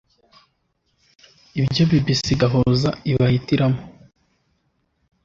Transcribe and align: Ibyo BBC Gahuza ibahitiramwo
Ibyo 1.59 1.81
BBC 1.89 2.23
Gahuza 2.41 2.89
ibahitiramwo 3.11 3.81